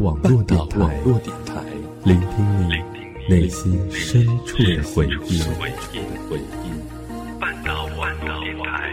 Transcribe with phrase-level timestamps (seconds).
[0.00, 1.00] 网络电台，
[2.04, 2.74] 聆听你
[3.28, 5.42] 内心深处的回忆。
[7.40, 8.90] 半岛网络电台。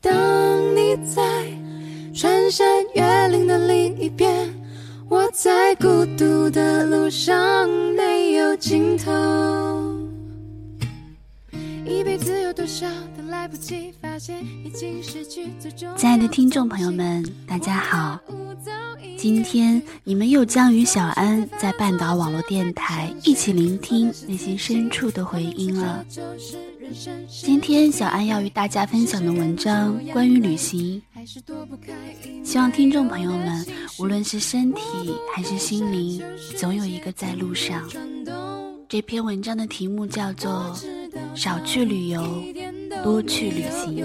[0.00, 1.22] 当你在
[2.14, 4.57] 穿山越岭的另一边。
[5.32, 9.12] 在孤独的路上没有尽头。
[15.96, 18.18] 亲爱的听众朋友们，大家好！
[19.16, 26.04] 今天你们又将与小安在半岛网络电台一起聆听内心深处的回音了。
[27.28, 31.02] 今天小安要与大家分享的文章关于旅行。
[32.44, 33.66] 希望听众朋友们，
[34.00, 34.80] 无论是身体
[35.34, 36.22] 还是心灵，
[36.56, 37.82] 总有一个在路上。
[38.88, 40.72] 这篇文章的题目叫做
[41.36, 42.22] 《少去旅游，
[43.02, 44.04] 多去旅行》。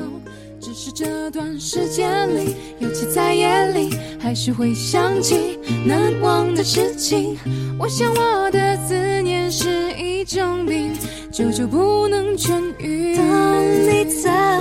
[0.60, 7.38] 只是这段时间里，尤其在夜里，还是会想起难忘的事情。
[7.78, 10.92] 我想我的思念是一种病，
[11.32, 13.16] 久久不能痊愈。
[13.16, 14.60] 当你在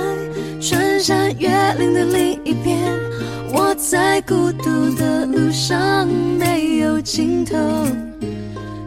[0.61, 2.52] 穿山越岭的另一
[3.89, 7.57] 在孤独的路上没有尽头，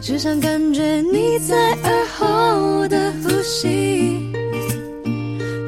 [0.00, 4.32] 只想感觉你在耳后的呼吸，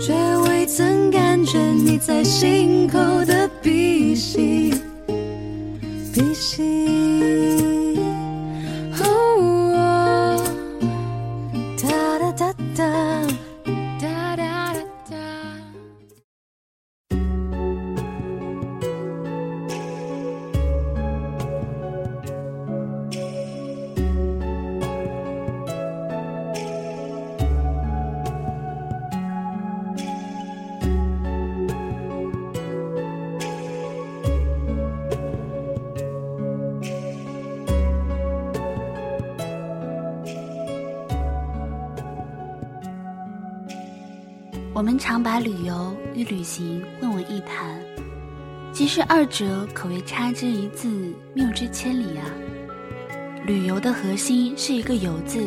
[0.01, 0.15] 却
[0.49, 4.75] 未曾感觉你在心口的鼻息，
[6.15, 6.79] 鼻息。
[44.75, 47.81] 我们常把旅游与旅行混为一谈，
[48.73, 52.31] 其实二者可谓差之一字，谬之千里啊。
[53.45, 55.43] 旅游的核心是一个“游”字，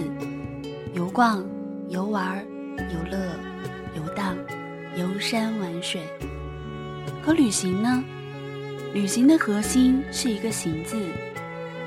[0.93, 1.45] 游逛、
[1.87, 2.43] 游玩、
[2.77, 3.33] 游乐、
[3.95, 4.35] 游荡、
[4.97, 6.01] 游山玩水。
[7.23, 8.03] 可旅行呢？
[8.93, 10.97] 旅行的核心是一个“行”字，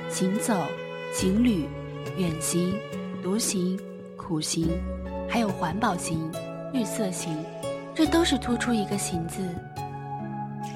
[0.09, 0.67] 行走、
[1.13, 1.67] 行旅、
[2.17, 2.73] 远行、
[3.23, 3.79] 独行、
[4.17, 4.69] 苦行，
[5.29, 6.31] 还有环保行。
[6.75, 7.33] 绿色行，
[7.95, 9.49] 这都是突出一个“行”字。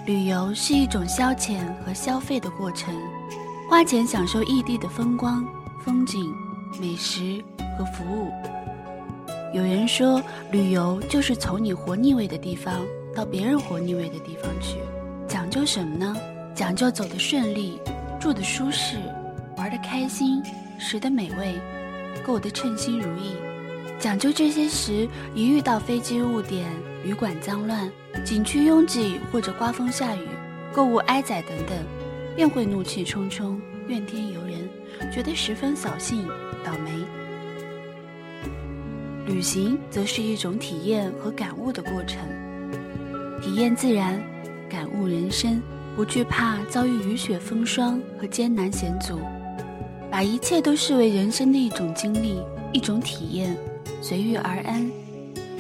[0.06, 2.94] 旅游是一种消遣和消费的过程，
[3.68, 5.44] 花钱享受异地的风光、
[5.84, 6.32] 风景、
[6.80, 7.42] 美食
[7.76, 8.30] 和服务。
[9.52, 10.22] 有人说，
[10.52, 14.78] 旅游就是从你活腻味的地方到别人活腻味的地方去，
[15.26, 16.16] 讲究什么呢？
[16.54, 17.80] 讲究走得顺利，
[18.20, 18.98] 住得舒适，
[19.56, 20.40] 玩得开心，
[20.78, 21.58] 食得美味，
[22.24, 23.34] 过得称心如意。
[23.98, 26.70] 讲究这些时，一遇到飞机误点、
[27.04, 27.90] 旅馆脏乱、
[28.24, 30.20] 景区拥挤或者刮风下雨、
[30.72, 31.76] 购物挨宰等等，
[32.36, 34.68] 便会怒气冲冲、怨天尤人，
[35.12, 36.28] 觉得十分扫兴、
[36.62, 36.92] 倒霉。
[39.26, 42.20] 旅行则是一种体验和感悟的过程，
[43.42, 44.22] 体验自然，
[44.70, 45.60] 感悟人生，
[45.96, 49.18] 不惧怕遭遇雨雪风霜和艰难险阻，
[50.08, 52.40] 把一切都视为人生的一种经历、
[52.72, 53.56] 一种体验。
[54.00, 54.90] 随遇而安，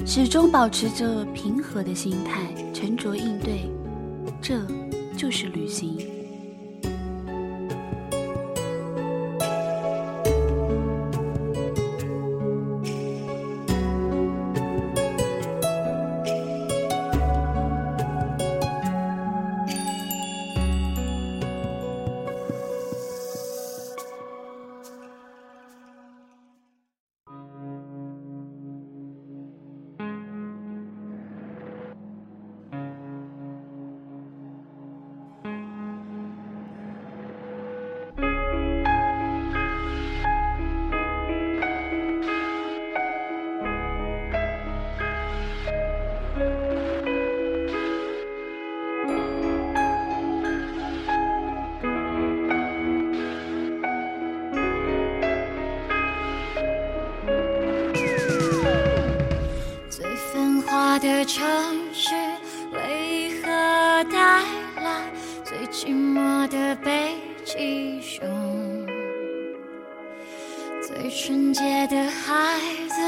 [0.06, 3.70] 始终保持着平和的心态，沉着应对，
[4.40, 4.60] 这
[5.16, 6.17] 就是旅行。
[61.28, 61.44] 城
[61.92, 62.14] 市
[62.72, 63.48] 为何
[64.04, 64.42] 带
[64.82, 65.02] 来
[65.44, 68.26] 最寂寞的北极熊？
[70.82, 72.58] 最纯洁的孩
[72.88, 73.02] 子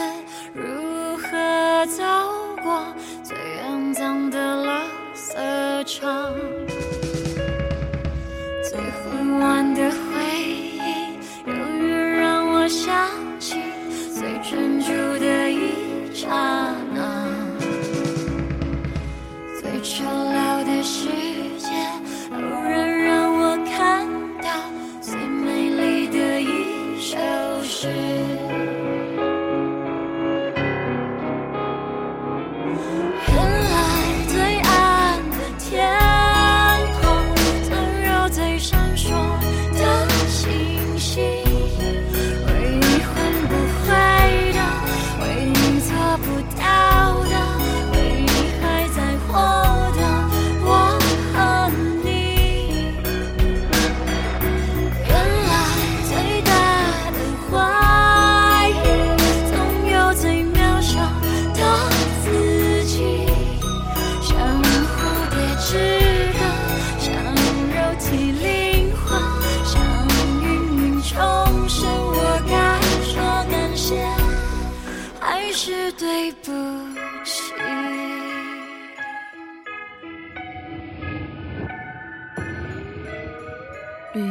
[0.53, 2.05] 如何走
[2.63, 2.85] 过
[3.25, 3.35] 最
[3.65, 4.83] 肮脏的垃
[5.15, 5.35] 圾
[5.85, 6.60] 场？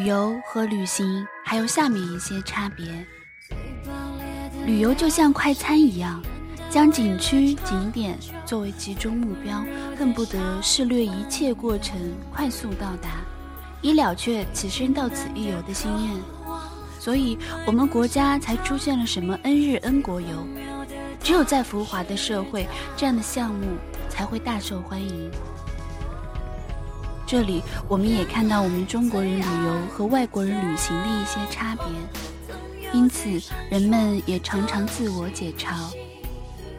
[0.10, 3.06] 游和旅行还有下面一些差别。
[4.66, 6.20] 旅游就像快餐一样，
[6.68, 9.64] 将景区景点作为集中目标，
[9.96, 11.96] 恨不得视略一切过程，
[12.34, 13.22] 快速到达，
[13.84, 16.20] 以了却此生到此一游的心愿。
[17.00, 20.28] 所以，我们国家才出现了什么 N 日 N 国游。
[21.22, 22.68] 只有在浮华的社会，
[22.98, 23.78] 这样的项目
[24.10, 25.30] 才会大受欢迎。
[27.30, 31.86] 这里我们也看到我们中国人旅游和外国人旅行的一些差别，
[32.92, 33.30] 因此
[33.70, 35.76] 人们也常常自我解嘲：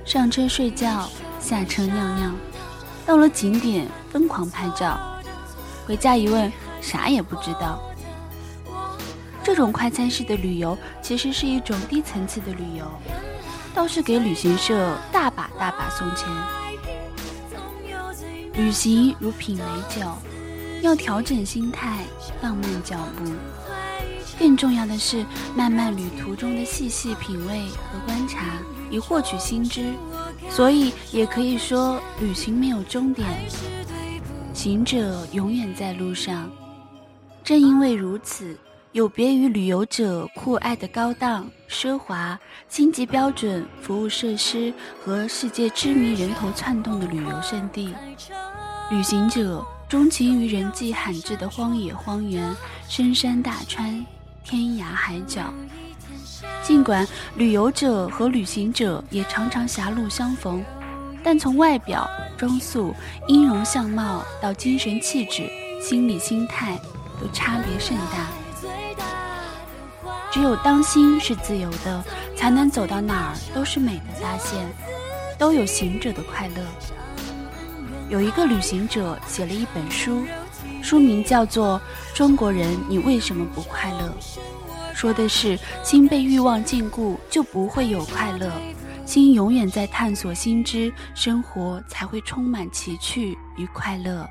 [0.05, 1.08] 上车睡觉，
[1.38, 2.32] 下车尿尿，
[3.06, 4.99] 到了景点疯狂拍照，
[5.87, 7.81] 回家一问啥也不知道。
[9.44, 12.85] 这种快餐式的旅游其实是一种低层次的旅游，
[13.73, 16.26] 倒是给旅行社大把大把送钱。
[18.55, 20.11] 旅行如品美酒。
[20.82, 22.05] 要调整心态，
[22.41, 23.31] 放慢脚步。
[24.38, 25.25] 更重要的是，
[25.55, 28.47] 漫漫旅途中的细细品味和观察，
[28.91, 29.93] 以获取新知。
[30.49, 33.29] 所以，也可以说，旅行没有终点，
[34.55, 36.50] 行者永远在路上。
[37.44, 38.56] 正因为如此，
[38.93, 42.38] 有别于旅游者酷爱的高档、奢华、
[42.69, 44.73] 星级标准服务设施
[45.05, 47.94] 和世界知名人头窜动的旅游胜地，
[48.91, 49.62] 旅行者。
[49.91, 52.55] 钟情于人迹罕至的荒野、荒原、
[52.89, 54.07] 深山大川、
[54.45, 55.53] 天涯海角。
[56.63, 57.05] 尽管
[57.35, 60.65] 旅游者和旅行者也常常狭路相逢，
[61.25, 62.09] 但从外表
[62.39, 62.95] 装束、
[63.27, 65.51] 音容相貌到精神气质、
[65.83, 66.79] 心理心态，
[67.21, 68.29] 都差别甚大。
[70.31, 72.05] 只有当心是自由的，
[72.37, 74.65] 才能走到哪儿都是美的发现，
[75.37, 76.63] 都有行者的快乐。
[78.11, 80.25] 有一个旅行者写了一本书，
[80.83, 81.81] 书名叫做
[82.17, 84.12] 《中国人，你为什么不快乐》，
[84.93, 88.50] 说的是心被欲望禁锢就不会有快乐，
[89.07, 94.29] 心永远在探索新知，生活才会充满奇趣与快乐。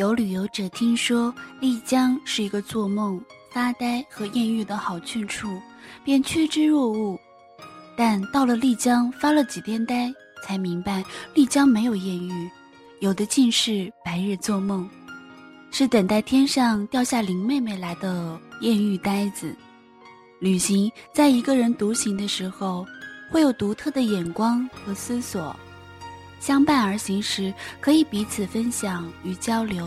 [0.00, 5.60] 有旅游者听说丽江是一个做梦、发呆和艳遇的好去处，
[6.02, 7.20] 便趋之若鹜。
[7.98, 10.10] 但到了丽江发了几天呆，
[10.42, 11.04] 才明白
[11.34, 12.50] 丽江没有艳遇，
[13.00, 14.88] 有的尽是白日做梦，
[15.70, 19.54] 是等待天上掉下林妹妹来的艳遇呆子。
[20.38, 22.86] 旅行在一个人独行的时候，
[23.30, 25.54] 会有独特的眼光和思索。
[26.40, 29.84] 相伴而行时，可以彼此分享与交流；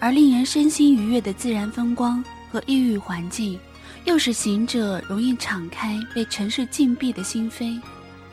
[0.00, 3.58] 而令人身心愉悦的自然风光和异域环境，
[4.04, 7.80] 又使行者容易敞开被尘世禁闭的心扉，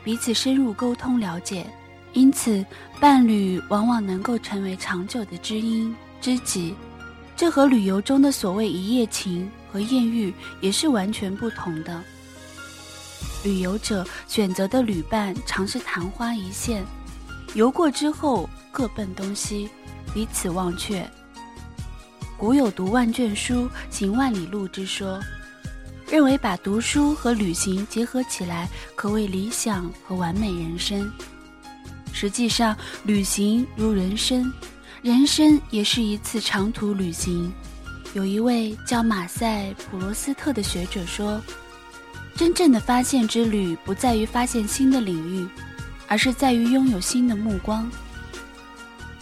[0.02, 1.64] 彼此深入沟通了解。
[2.12, 2.64] 因此，
[2.98, 6.74] 伴侣往往能够成为长久的知音知己。
[7.36, 12.02] 这和旅游中的所谓一夜情和艳遇也是完全不同的。
[13.44, 16.84] 旅游者选择的旅伴常是昙花一现。
[17.54, 19.68] 游过之后，各奔东西，
[20.12, 21.08] 彼此忘却。
[22.36, 25.18] 古有读万卷书，行万里路之说，
[26.06, 31.10] 认为把读书和旅行结合起来，可谓理想和完美人生。
[32.12, 34.52] 实际上，旅行如人生，
[35.00, 37.50] 人生也是一次长途旅行。
[38.14, 41.40] 有一位叫马赛普罗斯特的学者说
[42.34, 45.46] ：“真正的发现之旅，不在于发现新的领域，
[46.08, 47.90] 而是在于拥有新的目光。”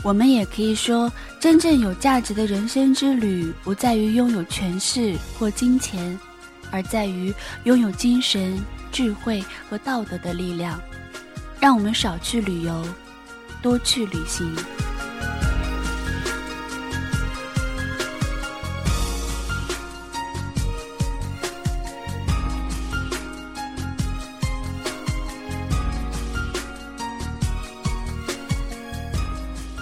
[0.03, 1.11] 我们也可以说，
[1.41, 6.21] 真正有价值的人生之旅，不在于拥有权势或金钱，
[6.71, 8.59] 而在于拥有精神、
[8.93, 10.79] 智慧和道德的力量。
[11.59, 12.87] 让我们少去旅游，
[13.62, 14.55] 多去旅行。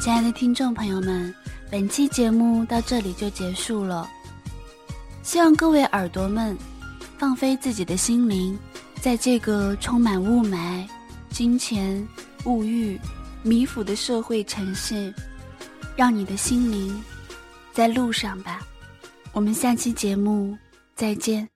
[0.02, 1.32] 亲爱的听众朋友们，
[1.70, 4.10] 本期节目到这里就结束了。
[5.22, 6.58] 希望各位耳朵们
[7.16, 8.58] 放飞自己的心灵，
[9.00, 10.84] 在这个充满雾霾、
[11.30, 12.04] 金钱、
[12.46, 12.98] 物欲、
[13.44, 15.14] 迷腐的社会城市，
[15.94, 17.00] 让你的心灵
[17.72, 18.60] 在路上吧。
[19.32, 20.58] 我们下期节目
[20.96, 21.51] 再见。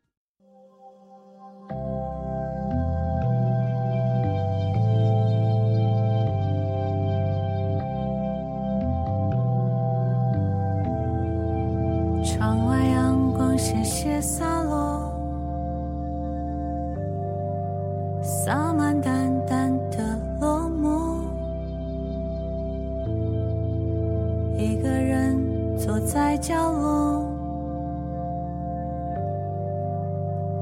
[24.58, 25.38] 一个人
[25.76, 27.30] 坐在角落，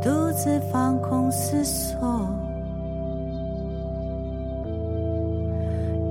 [0.03, 2.27] 独自放空思索，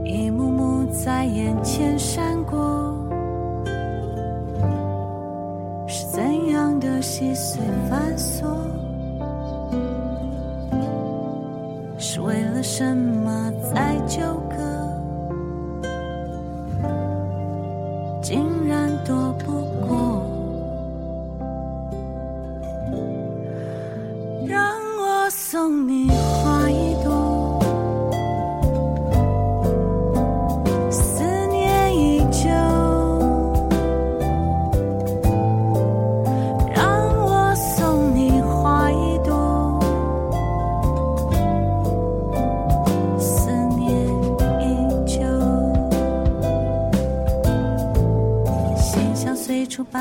[0.06, 2.83] 一幕幕在眼前闪过。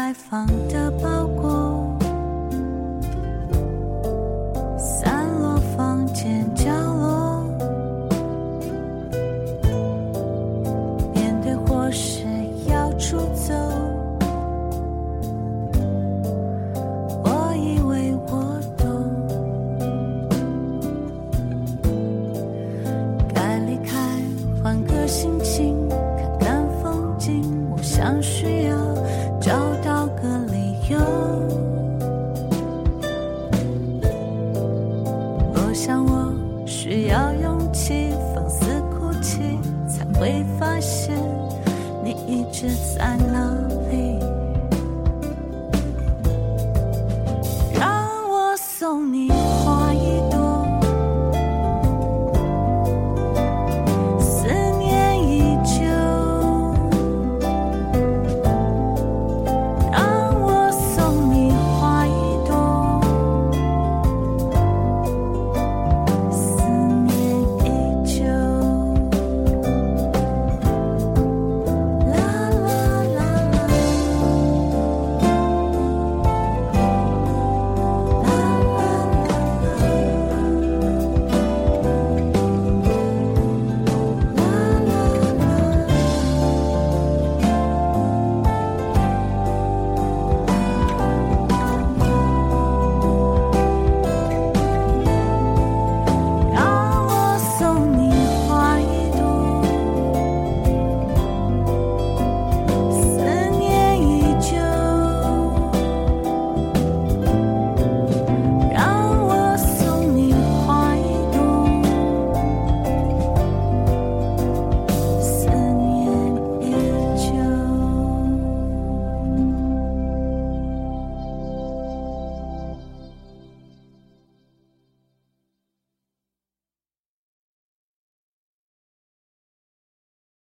[0.03, 1.22] 开放的包